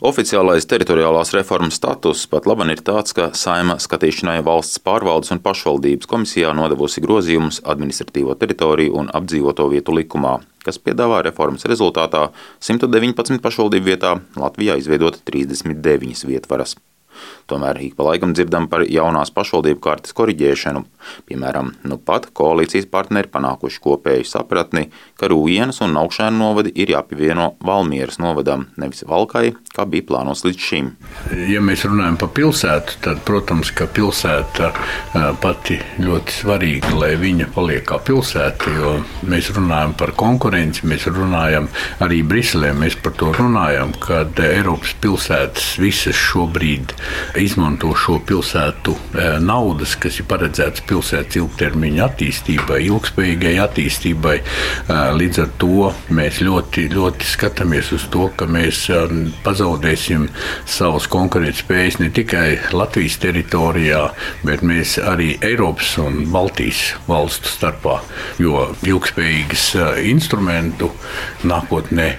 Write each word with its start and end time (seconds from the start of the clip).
Oficiālais 0.00 0.64
teritoriālās 0.64 1.34
reformas 1.36 1.76
status 1.76 2.22
pat 2.32 2.46
labi 2.48 2.64
ir 2.72 2.80
tāds, 2.80 3.12
ka 3.12 3.26
saima 3.36 3.74
skatīšanai 3.84 4.38
valsts 4.46 4.80
pārvaldes 4.80 5.34
un 5.34 5.42
pašvaldības 5.44 6.08
komisijā 6.08 6.54
nodevusi 6.56 7.04
grozījumus 7.04 7.60
administratīvo 7.68 8.32
teritoriju 8.40 8.96
un 8.96 9.12
apdzīvoto 9.12 9.68
vietu 9.68 9.92
likumā, 9.98 10.38
kas 10.64 10.80
piedāvā 10.80 11.20
reformas 11.26 11.68
rezultātā 11.68 12.30
119 12.64 13.44
pašvaldību 13.44 13.92
vietā 13.92 14.14
Latvijā 14.40 14.80
izveidot 14.80 15.20
39 15.28 16.24
vietvaras. 16.32 16.78
Tomēr 17.50 17.80
ik 17.82 17.96
pa 17.98 18.06
laikam 18.06 18.34
dzirdam 18.36 18.68
par 18.70 18.84
jaunās 18.86 19.32
pašvaldību 19.34 19.82
kārtas 19.82 20.14
koriģēšanu. 20.14 20.84
Piemēram, 21.26 21.72
nu 21.88 21.96
pat 21.98 22.28
koalīcijas 22.36 22.86
partneri 22.92 23.30
panākuši 23.32 23.80
kopēju 23.82 24.26
sapratni, 24.28 24.86
ka 25.18 25.30
Rūjienas 25.32 25.80
un 25.84 25.96
Naukšēna 25.96 26.36
novadi 26.36 26.72
ir 26.78 26.92
jāpievieno 26.94 27.54
Valmieras 27.66 28.20
novadam, 28.22 28.66
nevis 28.80 29.02
Valkai, 29.08 29.54
kā 29.74 29.86
bija 29.90 30.06
plānots 30.10 30.44
līdz 30.46 30.66
šim. 30.66 30.92
Ja 31.50 31.62
mēs 31.64 31.86
runājam 31.88 32.20
par 32.20 32.30
pilsētu, 32.36 33.00
tad, 33.06 33.22
protams, 33.26 33.72
ka 33.74 33.88
pilsēta 33.90 34.70
pati 35.42 35.80
ļoti 36.04 36.36
svarīga, 36.40 36.92
lai 37.00 37.14
viņa 37.20 37.50
paliek 37.54 37.86
kā 37.88 37.98
pilsēta, 38.04 38.74
jo 38.76 38.94
mēs 39.30 39.50
runājam 39.56 39.96
par 39.98 40.14
konkurenci, 40.20 40.86
mēs 40.90 41.08
runājam 41.10 41.66
arī 42.04 42.22
Briselē, 42.26 42.72
mēs 42.76 42.98
par 43.02 43.16
to 43.18 43.32
runājam, 43.36 43.94
kad 44.02 44.38
Eiropas 44.44 44.94
pilsētas 45.02 45.72
visas 45.82 46.18
šobrīd 46.20 46.94
izmanto 47.38 47.92
šo 47.98 48.18
pilsētu 48.26 48.94
e, 48.94 49.26
naudas, 49.44 49.94
kas 50.00 50.20
ir 50.20 50.26
paredzētas 50.30 50.84
pilsētas 50.88 51.38
ilgtermiņa 51.40 52.06
attīstībai, 52.06 52.80
ilgspējīgai 52.88 53.54
attīstībai. 53.64 54.36
E, 54.40 54.98
līdz 55.16 55.42
ar 55.44 55.50
to 55.60 55.90
mēs 56.16 56.40
ļoti, 56.44 56.86
ļoti 56.94 57.30
skatāmies 57.32 57.92
uz 57.96 58.06
to, 58.12 58.28
ka 58.36 58.48
mēs 58.50 58.82
e, 58.92 59.02
pazaudēsim 59.44 60.28
savas 60.68 61.08
konkurētspējas 61.10 62.00
ne 62.02 62.10
tikai 62.14 62.46
Latvijas 62.76 63.20
teritorijā, 63.22 64.06
bet 64.46 64.64
mēs 64.66 64.98
arī 65.02 65.34
Eiropas 65.46 65.96
un 66.02 66.24
Baltijas 66.32 66.96
valstu 67.08 67.50
starpā, 67.50 68.00
jo 68.42 68.68
ilgspējīgas 68.86 69.70
instrumentu 70.10 70.90
nākotnē 71.46 72.10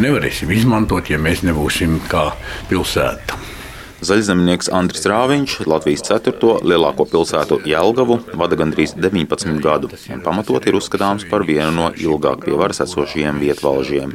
nevarēsim 0.00 0.50
izmantot, 0.54 1.10
ja 1.10 1.18
mēs 1.22 1.44
nebūsim 1.46 2.00
kā 2.10 2.30
pilsēta. 2.70 3.39
Zaļzemnieks 4.00 4.70
Andris 4.72 5.02
Rāviņš 5.04 5.54
Latvijas 5.68 6.06
4. 6.06 6.32
lielāko 6.64 7.04
pilsētu 7.04 7.58
Jelgavu 7.68 8.16
vada 8.40 8.56
gandrīz 8.56 8.94
19 8.96 9.58
gadu 9.60 9.90
un 10.14 10.22
pamatot 10.24 10.64
ir 10.70 10.78
uzskatāms 10.78 11.26
par 11.28 11.44
vienu 11.44 11.68
no 11.76 11.88
ilgāk 11.92 12.46
pie 12.46 12.54
varas 12.56 12.80
esošajiem 12.86 13.36
vietvalžiem. 13.42 14.14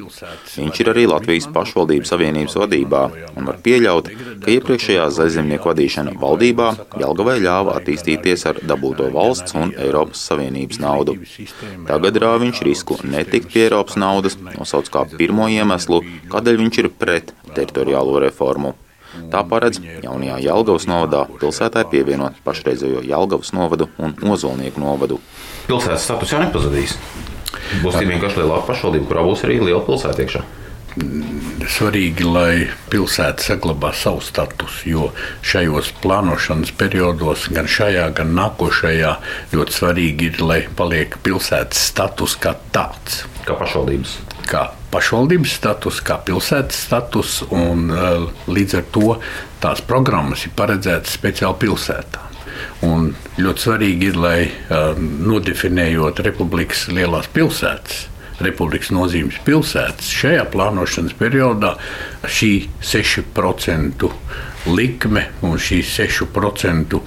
Viņš 0.56 0.80
ir 0.81 0.89
arī 0.89 1.03
Latvijas 1.11 1.45
pašvaldības 1.53 2.13
savienības 2.16 2.58
vadībā 2.63 3.02
un 3.36 3.45
var 3.45 3.59
pieļaut, 3.67 4.09
ka 4.41 4.53
iepriekšējā 4.56 5.03
zaļzemnieku 5.19 5.69
vadīšana 5.69 6.16
valdībā 6.23 6.72
Jelgavai 7.03 7.36
ļāva 7.45 7.75
attīstīties 7.78 8.47
ar 8.50 8.61
dabūto 8.66 9.11
valsts 9.13 9.53
un 9.59 9.75
Eiropas 9.78 10.23
Savienības 10.31 10.81
naudu. 10.81 11.19
Tagad 11.86 12.17
Rāviņš 12.25 12.63
risku 12.66 12.97
netikt 13.06 13.53
pie 13.53 13.67
Eiropas 13.67 14.02
naudas 14.02 14.39
nosauc 14.47 14.89
kā 14.89 15.06
pirmo 15.13 15.45
iemeslu, 15.45 16.02
kādēļ 16.33 16.59
viņš 16.63 16.81
ir 16.81 16.91
pret 16.97 17.36
teritoriālo 17.53 18.17
reformu. 18.25 18.73
Tā 19.33 19.44
paredz 19.49 19.80
jaunajā 20.03 20.39
Jelgavas 20.45 20.88
novadā 20.89 21.23
pilsētai 21.41 21.85
pievienot 21.91 22.41
pašreizējo 22.45 23.05
Jelgavas 23.05 23.53
novadu 23.55 23.89
un 23.97 24.16
Ozolnieku 24.35 24.83
novadu. 24.83 25.22
Pilsētas 25.69 26.05
status 26.09 26.35
jau 26.35 26.44
nepazudīs. 26.44 26.97
Būs 27.81 27.95
tikai 27.95 28.11
vienkārši 28.13 28.44
lielāka 28.44 28.69
pašvaldība, 28.69 29.09
kurā 29.09 29.25
būs 29.25 29.47
arī 29.47 29.59
liela 29.63 29.81
pilsēta 29.88 30.25
iekšā 30.25 30.44
svarīgi, 30.95 32.23
lai 32.23 32.67
pilsēta 32.91 33.44
saglabā 33.44 33.91
savu 33.95 34.22
statusu, 34.23 34.89
jo 34.89 35.09
šajos 35.45 35.91
plānošanas 36.03 36.72
periodos, 36.79 37.50
gan 37.55 37.67
šajā, 37.67 38.07
gan 38.16 38.31
nākošajā, 38.38 39.16
ļoti 39.55 39.75
svarīgi 39.75 40.31
ir, 40.31 40.40
lai 40.40 40.61
paliek 40.78 41.17
pilsētas 41.25 41.90
status 41.91 42.38
kā 42.40 42.56
tāds. 42.75 43.25
Kā 43.45 43.57
pašvaldības 43.59 44.34
kā 44.50 44.67
pašvaldības 44.94 45.56
status, 45.59 46.01
kā 46.06 46.19
pilsētas 46.25 46.85
status, 46.88 47.39
un 47.50 47.89
uh, 47.91 48.28
līdz 48.47 48.78
ar 48.79 48.88
to 48.95 49.17
tās 49.63 49.83
programmas 49.85 50.45
ir 50.47 50.56
paredzētas 50.57 51.17
speciāli 51.17 51.61
pilsētām. 51.66 52.33
Un 52.88 53.09
ļoti 53.41 53.66
svarīgi 53.66 54.11
ir, 54.11 54.19
lai 54.19 54.39
uh, 54.47 54.94
nodefinējot 55.00 56.22
republikas 56.25 56.85
lielās 56.94 57.28
pilsētas, 57.34 58.05
republikas 58.44 58.91
nozīmes 58.95 59.39
pilsētas, 59.47 60.11
šajā 60.11 60.45
plānošanas 60.51 61.16
periodā 61.19 61.75
šī 62.28 62.53
6% 62.84 64.09
likme 64.72 65.28
un 65.45 65.59
šī 65.61 65.81
6% 65.88 67.00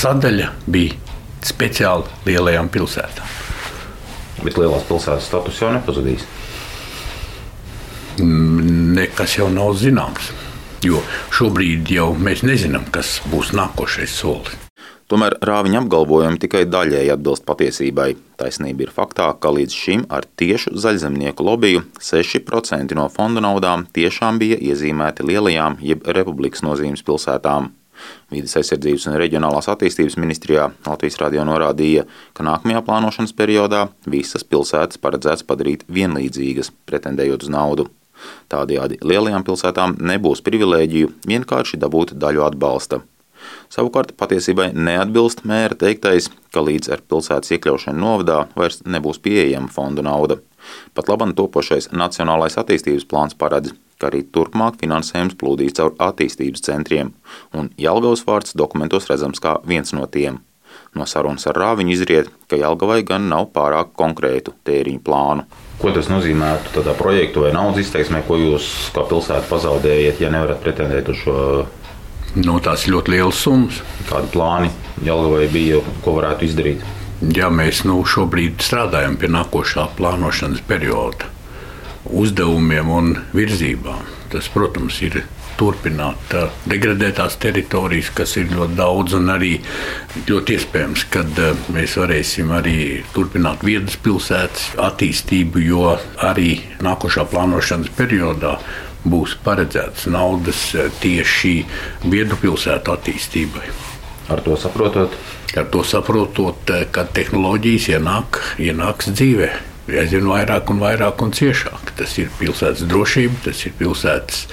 sadaļa 0.00 0.50
bija 0.70 0.98
speciāli 1.46 2.28
lielajām 2.28 2.68
pilsētām. 2.72 3.49
Bet 4.44 4.56
lielās 4.60 4.86
pilsētas 4.88 5.28
status 5.28 5.60
jau 5.60 5.72
nepazudīs. 5.74 6.24
Nekas 8.20 9.36
jau 9.38 9.50
nav 9.52 9.74
zināms. 9.80 10.32
Jo 10.84 11.02
šobrīd 11.36 11.92
jau 11.92 12.10
mēs 12.16 12.40
nezinām, 12.46 12.88
kas 12.92 13.18
būs 13.28 13.52
nākošais 13.56 14.16
solis. 14.16 14.56
Tomēr 15.10 15.34
rāviņa 15.42 15.80
apgalvojumi 15.82 16.38
tikai 16.38 16.62
daļēji 16.70 17.10
atbilst 17.10 17.42
patiesībai. 17.48 18.12
Taisnība 18.38 18.84
ir 18.86 18.92
faktā, 18.94 19.26
ka 19.42 19.50
līdz 19.50 19.74
šim 19.74 20.04
ar 20.06 20.28
tiešu 20.38 20.76
zaļzemnieku 20.78 21.42
lobiju 21.48 21.82
6% 21.98 22.94
no 22.94 23.08
fonda 23.10 23.42
naudām 23.42 23.88
tiešām 23.90 24.38
bija 24.38 24.60
iezīmēti 24.70 25.26
lielajām 25.26 25.80
jeb 25.82 26.06
republikas 26.06 26.62
nozīmes 26.62 27.02
pilsētām. 27.02 27.72
Vides 28.30 28.56
aizsardzības 28.60 29.06
un 29.10 29.18
reģionālās 29.20 29.68
attīstības 29.72 30.18
ministrijā 30.22 30.70
Latvijas 30.86 31.18
radio 31.22 31.44
norādīja, 31.48 32.06
ka 32.36 32.46
nākamajā 32.46 32.82
plānošanas 32.86 33.36
periodā 33.36 33.86
visas 34.06 34.46
pilsētas 34.46 35.00
paredzēts 35.02 35.46
padarīt 35.48 35.86
vienlīdzīgas, 35.88 36.72
pretendējot 36.90 37.48
uz 37.48 37.52
naudu. 37.52 37.88
Tādējādi 38.52 39.00
lielajām 39.06 39.46
pilsētām 39.46 39.96
nebūs 40.10 40.44
privilēģiju 40.46 41.14
vienkārši 41.30 41.80
dabūt 41.80 42.14
daļu 42.20 42.44
atbalsta. 42.50 43.00
Savukārt 43.72 44.12
patiesībai 44.20 44.70
neatbilst 44.76 45.44
mēra 45.48 45.76
teiktais, 45.78 46.28
ka 46.52 46.62
līdz 46.64 46.92
ar 46.94 47.04
pilsētas 47.08 47.54
iekļaušanu 47.56 48.02
novadā 48.02 48.40
vairs 48.58 48.82
nebūs 48.84 49.20
pieejama 49.24 49.70
fondu 49.72 50.04
nauda. 50.04 50.40
Pat 50.94 51.08
labam 51.08 51.32
topošais 51.36 51.88
Nacionālais 51.96 52.58
attīstības 52.60 53.06
plāns 53.08 53.38
paredz, 53.38 53.72
ka 54.00 54.10
arī 54.10 54.24
turpmāk 54.32 54.80
finansējums 54.80 55.36
plūdīs 55.40 55.76
caur 55.78 55.94
attīstības 56.00 56.64
centriem, 56.66 57.12
un 57.54 57.70
Jelgavas 57.80 58.24
vārds 58.26 58.56
dokumentos 58.56 59.10
redzams 59.10 59.42
kā 59.42 59.58
viens 59.68 59.92
no 59.96 60.06
tiem. 60.10 60.40
No 60.96 61.06
sarunas 61.06 61.46
ar 61.46 61.58
Rāviņu 61.60 61.92
izriet, 61.94 62.30
ka 62.50 62.58
Jelgavai 62.58 63.02
gan 63.06 63.28
nav 63.30 63.50
pārāk 63.54 63.92
konkrētu 63.98 64.56
tēriņu 64.66 65.02
plānu. 65.06 65.44
Ko 65.80 65.92
tas 65.94 66.10
nozīmētu 66.10 66.74
tādā 66.74 66.94
projektu 66.98 67.44
vai 67.44 67.52
naudas 67.54 67.86
izteiksmē, 67.86 68.24
ko 68.26 68.36
jūs 68.40 68.66
kā 68.94 69.04
pilsēta 69.08 69.46
pazaudējat, 69.48 70.20
ja 70.20 70.32
nevarat 70.34 70.60
pretendēt 70.64 71.08
uz 71.12 71.22
šo? 71.22 71.36
Nu, 72.38 72.58
tās 72.62 72.86
ļoti 72.90 73.14
liels 73.14 73.38
summas. 73.42 73.80
Kādi 74.10 74.30
plāni 74.34 74.70
Jelgavai 75.06 75.46
bija, 75.50 75.80
ko 76.04 76.18
varētu 76.18 76.46
izdarīt? 76.46 76.84
Ja 77.36 77.50
mēs 77.52 77.82
nu, 77.84 77.98
šobrīd 78.06 78.62
strādājam 78.64 79.18
pie 79.20 79.28
nākošā 79.28 79.90
plānošanas 79.98 80.62
perioda, 80.68 81.28
uzdevumiem 82.04 82.90
un 82.90 83.12
virzībām. 83.36 84.08
Tas, 84.30 84.48
protams, 84.52 85.00
ir 85.02 85.22
turpināt 85.60 86.34
degradētās 86.70 87.36
teritorijas, 87.42 88.10
kas 88.16 88.36
ir 88.40 88.52
ļoti 88.54 88.76
daudz, 88.78 89.16
un 89.18 89.28
arī 89.34 89.56
ļoti 90.28 90.56
iespējams, 90.56 91.06
ka 91.12 91.24
mēs 91.74 91.98
varēsim 92.00 92.52
arī 92.56 92.76
turpināt 93.14 93.64
viedas 93.66 93.98
pilsētas 94.00 94.70
attīstību, 94.80 95.64
jo 95.66 95.96
arī 96.24 96.54
nākošā 96.84 97.26
plānošanas 97.32 97.92
periodā 97.98 98.56
būs 99.04 99.36
paredzēts 99.44 100.08
naudas 100.12 100.70
tieši 101.00 101.54
viedu 102.08 102.36
pilsētu 102.40 102.96
attīstībai. 102.96 103.66
Ar 104.30 104.44
to 104.46 104.56
saprotot? 104.60 105.16
Ar 105.58 105.66
to 105.72 105.82
saprotot, 105.82 106.70
ka 106.94 107.08
tehnoloģijas 107.16 107.90
ienāk, 107.96 108.38
ienāks 108.62 109.10
dzīvēm 109.10 109.69
aizvien 109.98 110.28
vairāk 110.30 110.70
un 110.72 110.82
vairāk 110.82 111.22
un 111.24 111.32
ciešāk. 111.36 111.94
Tas 111.98 112.16
ir 112.22 112.30
pilsētas 112.38 112.84
drošība, 112.90 113.40
tas 113.46 113.64
ir 113.66 113.74
pilsētas, 113.78 114.44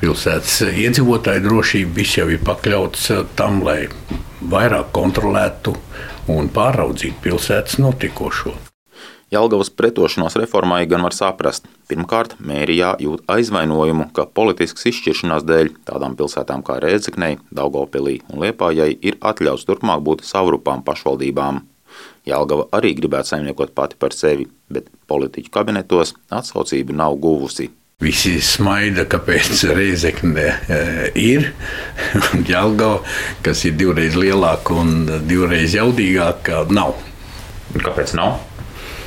pilsētas 0.00 0.60
iedzīvotāju 0.72 1.44
drošība. 1.48 1.96
Viss 1.98 2.18
jau 2.20 2.28
ir 2.32 2.40
pakļauts 2.46 3.10
eh, 3.14 3.24
tam, 3.38 3.60
lai 3.66 3.82
vairāk 4.40 4.92
kontrolētu 4.96 5.76
un 6.32 6.48
pāraudzītu 6.52 7.22
pilsētas 7.26 7.78
notikošo. 7.82 8.56
Jelgavas 9.30 9.72
pretošanos 9.74 10.36
reformai 10.38 10.84
gan 10.86 11.02
var 11.02 11.14
saprast. 11.14 11.64
Pirmkārt, 11.90 12.36
mērijā 12.38 12.92
jūt 13.02 13.24
aizvainojumu, 13.30 14.08
ka 14.14 14.28
politiskas 14.38 14.86
izšķiršanās 14.92 15.46
dēļ 15.46 15.72
tādām 15.88 16.14
pilsētām 16.18 16.62
kā 16.66 16.78
Rēzeknei, 16.82 17.40
Daugopilī 17.50 18.20
un 18.30 18.44
Liepājai 18.44 18.92
ir 19.02 19.18
atļauts 19.18 19.66
turpmāk 19.66 20.04
būt 20.06 20.22
savrupām 20.26 20.86
pašvaldībām. 20.86 21.64
Jelgava 22.26 22.66
arī 22.74 22.90
gribētu 22.98 23.30
saimniekot 23.30 23.70
pati 23.76 23.98
par 24.02 24.14
sevi, 24.16 24.48
bet 24.72 24.88
politiķu 25.06 25.52
kabinetos 25.54 26.16
atsaucību 26.34 26.96
nav 26.98 27.14
guvusi. 27.22 27.68
Visi 28.02 28.34
smaida, 28.44 29.06
kāpēc 29.08 29.62
Reizekne 29.72 30.50
ir 31.16 31.46
Jālgava, 32.44 32.98
kas 33.46 33.62
ir 33.64 33.78
divreiz 33.78 34.18
lielāka 34.18 34.74
un 34.76 35.06
divreiz 35.24 35.72
jaudīgāka. 35.78 36.66
Nav. 36.76 36.98
Kāpēc 37.72 38.12
nav? 38.18 38.42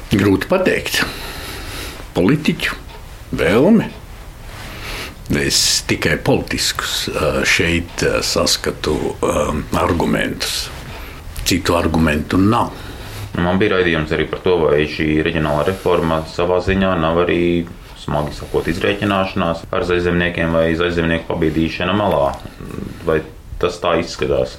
Grūti 0.09 0.49
pateikt. 0.49 1.03
Politiķu 2.15 2.79
vēlme. 3.37 3.91
Es 5.37 5.83
tikai 5.85 6.15
politiskus 6.25 7.11
šeit 7.45 8.01
saskatu 8.25 8.97
argumentus. 9.77 10.63
Citu 11.45 11.77
argumentu 11.77 12.41
nav. 12.41 12.73
Man 13.37 13.59
bija 13.61 13.77
raidījums 13.77 14.11
arī 14.15 14.25
par 14.31 14.41
to, 14.43 14.55
vai 14.63 14.87
šī 14.89 15.19
reģionālā 15.25 15.67
reforma 15.69 16.23
savā 16.31 16.57
ziņā 16.65 16.95
nav 16.99 17.21
arī 17.25 17.67
smagi 17.99 18.33
sakot, 18.37 18.67
izreikināšanās 18.71 19.67
ar 19.75 19.85
zaļzemniekiem 19.85 20.55
vai 20.55 20.71
zaļzemnieku 20.79 21.27
pabīdīšana 21.29 21.93
malā. 21.95 22.33
Vai 23.05 23.21
tas 23.61 23.77
tā 23.83 23.97
izskatās? 24.01 24.57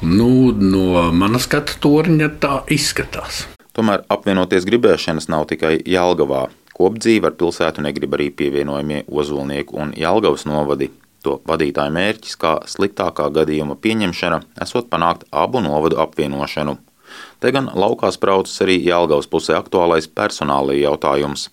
Nu, 0.00 0.50
no 0.56 1.10
manas 1.12 1.44
skatu 1.46 1.76
torņa 1.84 2.30
tā 2.40 2.54
izskatās. 2.72 3.44
Tomēr 3.76 4.02
apvienoties 4.10 4.64
gribēšanas 4.66 5.28
nav 5.30 5.46
tikai 5.52 5.76
Jālgavā. 5.86 6.48
Kopdzīve 6.74 7.28
ar 7.28 7.36
pilsētu 7.36 7.84
negrib 7.84 8.16
arī 8.16 8.30
pievienojamie 8.32 9.04
Ozolnieku 9.12 9.76
un 9.76 9.92
Jālgavas 9.96 10.46
novadi. 10.48 10.90
To 11.20 11.36
vadītāju 11.44 11.92
mērķis, 11.92 12.36
kā 12.40 12.54
sliktākā 12.64 13.26
gadījuma 13.36 13.76
pieņemšana, 13.76 14.38
esot 14.64 14.88
panākt 14.88 15.26
abu 15.36 15.60
novadu 15.60 16.00
apvienošanu. 16.00 16.78
Te 17.40 17.52
gan 17.54 17.70
laukā 17.74 18.10
spraucas 18.14 18.60
arī 18.64 18.78
Jālgavas 18.84 19.30
pusē 19.30 19.56
aktuālais 19.58 20.08
personāla 20.08 20.76
jautājums. 20.78 21.48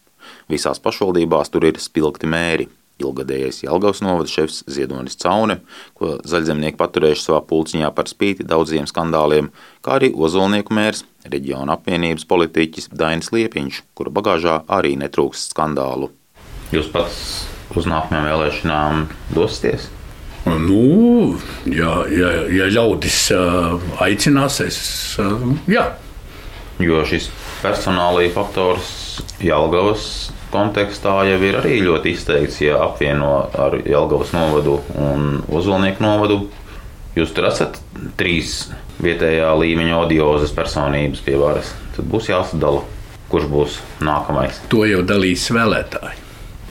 Visās 0.52 0.82
pašvaldībās 0.84 1.52
tur 1.54 1.68
ir 1.70 1.80
spilgti 1.82 2.30
mēri. 2.30 2.68
Ilgadējais 2.98 3.62
Jelgavas 3.62 4.00
novada 4.02 4.30
šefs 4.32 4.64
Ziedonis 4.74 5.20
Caune, 5.22 5.60
ko 5.94 6.16
zaļzemnieki 6.26 6.80
paturējuši 6.80 7.28
savā 7.28 7.44
pulciņā 7.46 7.92
par 7.94 8.10
spīti 8.10 8.46
daudziem 8.48 8.88
skandāliem, 8.90 9.52
kā 9.86 10.00
arī 10.00 10.10
Ozolnieku 10.18 10.74
mērs, 10.74 11.04
reģiona 11.30 11.78
apvienības 11.78 12.26
politiķis 12.30 12.90
Dainis 12.98 13.30
Liepiņš, 13.36 13.84
kura 13.98 14.14
bagāžā 14.18 14.64
arī 14.80 14.96
netrūkst 15.04 15.54
skandālu. 15.54 16.10
Jūs 16.74 16.90
pats 16.96 17.22
uz 17.78 17.86
nākamajām 17.86 18.32
vēlēšanām 18.32 19.06
dosieties? 19.38 19.92
Nu, 20.62 21.36
ja, 21.72 21.94
ja, 22.12 22.32
ja 22.54 22.70
ļaudis 22.72 23.22
aicinās, 24.04 24.62
es 24.66 24.80
jā. 25.70 25.88
Jo 26.78 27.02
šis 27.10 27.32
personālija 27.64 28.36
faktors 28.36 28.90
Jelgavas 29.42 30.04
kontekstā 30.54 31.14
jau 31.28 31.40
ir 31.44 31.58
arī 31.60 31.80
ļoti 31.86 32.14
izteikts, 32.14 32.60
ja 32.62 32.78
apvieno 32.86 33.32
ar 33.58 33.80
Jelgavas 33.82 34.34
novadu 34.36 34.78
un 34.96 35.42
Ozolnieku 35.50 36.06
novadu. 36.06 36.44
Jūs 37.18 37.34
tur 37.34 37.48
esat 37.50 37.80
trīs 38.20 38.68
vietējā 39.02 39.50
līmeņa 39.58 39.98
audiozes 39.98 40.54
personības 40.54 41.24
pie 41.26 41.34
varas. 41.42 41.74
Tad 41.96 42.06
būs 42.12 42.30
jāsadala, 42.30 42.84
kurš 43.32 43.50
būs 43.50 43.82
nākamais. 44.06 44.62
To 44.70 44.86
jau 44.86 45.02
dalīs 45.06 45.50
vēlētāji. 45.50 46.24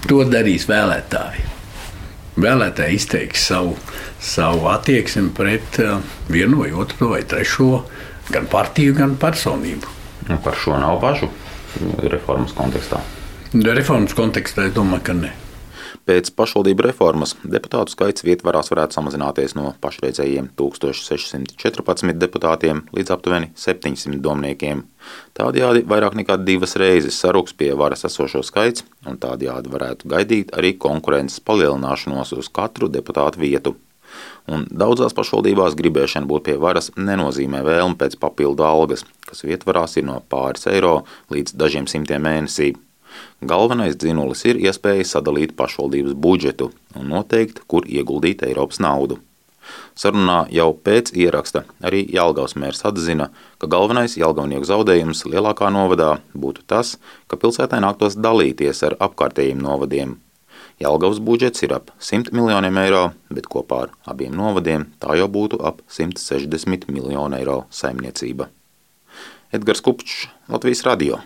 To 0.07 0.23
darīs 0.31 0.69
vēlētāji. 0.71 1.56
Vēlētāji 2.37 2.99
izteiks 2.99 3.47
savu, 3.49 3.77
savu 4.21 4.69
attieksmi 4.69 5.31
pret 5.37 5.81
uh, 5.81 6.03
vienu 6.29 6.61
vai 6.61 6.73
otru 6.77 7.15
vai 7.15 7.23
trešo, 7.25 7.71
gan 8.33 8.49
partiju, 8.53 8.97
gan 8.99 9.17
personību. 9.21 9.95
Un 10.29 10.43
par 10.45 10.59
šo 10.59 10.77
nav 10.81 11.01
bažu 11.01 11.31
reformas 12.11 12.53
kontekstā. 12.57 13.01
Reformas 13.55 14.15
kontekstā 14.17 14.67
es 14.69 14.77
domāju, 14.77 15.05
ka 15.07 15.17
ne. 15.17 15.33
Pēc 16.07 16.29
pašvaldību 16.39 16.85
reformas 16.87 17.33
deputātu 17.43 17.91
skaits 17.91 18.23
vietvarās 18.23 18.69
varētu 18.71 18.95
samazināties 18.95 19.57
no 19.59 19.73
pašreizējiem 19.83 20.53
1614 20.55 22.15
deputātiem 22.21 22.85
līdz 22.95 23.11
aptuveni 23.17 23.49
700 23.59 24.21
domniekiem. 24.23 24.85
Tādējādi 25.35 25.83
vairāk 25.91 26.15
nekā 26.21 26.37
divas 26.47 26.77
reizes 26.79 27.19
saruks 27.19 27.57
pie 27.59 27.73
varas 27.75 28.07
esošo 28.07 28.45
skaits, 28.47 28.87
un 29.03 29.19
tādējādi 29.19 29.75
varētu 29.75 30.13
gaidīt 30.15 30.55
arī 30.55 30.77
konkurences 30.79 31.43
palielināšanos 31.43 32.37
uz 32.39 32.53
katru 32.55 32.87
deputātu 32.87 33.43
vietu. 33.43 33.75
Un 34.47 34.63
daudzās 34.71 35.15
pašvaldībās 35.19 35.75
gribēšana 35.75 36.31
būt 36.31 36.47
pie 36.47 36.59
varas 36.63 36.93
nenozīmē 36.95 37.67
vēlmi 37.67 37.99
pēc 37.99 38.15
papildu 38.23 38.63
algas, 38.63 39.03
kas 39.27 39.43
vietvarās 39.43 39.99
ir 39.99 40.07
no 40.07 40.21
pāris 40.31 40.71
eiro 40.71 41.01
līdz 41.35 41.59
dažiem 41.59 41.91
simtiem 41.91 42.23
mēnesī. 42.23 42.77
Galvenais 43.41 43.97
dzinulis 44.01 44.45
ir 44.49 44.61
iespēja 44.63 45.05
sadalīt 45.05 45.55
pašvaldības 45.57 46.17
budžetu 46.17 46.71
un 46.97 47.09
noteikt, 47.13 47.63
kur 47.69 47.87
ieguldīt 47.89 48.45
Eiropas 48.47 48.81
naudu. 48.81 49.21
Sarunā 49.99 50.45
jau 50.53 50.69
pēc 50.87 51.11
ieraksta 51.17 51.65
arī 51.89 52.05
Jālgavas 52.13 52.55
mērs 52.61 52.85
atzina, 52.87 53.31
ka 53.59 53.67
galvenais 53.71 54.15
Jālgavnieku 54.21 54.69
zaudējums 54.69 55.25
lielākā 55.27 55.73
novadā 55.75 56.13
būtu 56.37 56.63
tas, 56.71 56.97
ka 57.27 57.41
pilsētai 57.41 57.81
nāktos 57.83 58.19
dalīties 58.21 58.85
ar 58.87 58.97
apkārtējiem 59.09 59.63
novadiem. 59.63 60.17
Jelgavas 60.77 61.23
budžets 61.25 61.63
ir 61.65 61.73
ap 61.73 61.89
100 62.05 62.35
miljoniem 62.37 62.77
eiro, 62.83 63.05
bet 63.33 63.49
kopā 63.49 63.87
ar 63.87 63.95
abiem 64.13 64.35
novadiem 64.37 64.85
tā 65.01 65.17
jau 65.17 65.29
būtu 65.33 65.63
ap 65.65 65.81
160 65.89 66.91
miljonu 66.93 67.39
eiro 67.39 67.63
saimniecība. 67.73 68.51
Edgars 69.57 69.81
Kupčs, 69.81 70.27
Latvijas 70.53 70.85
Radio. 70.85 71.23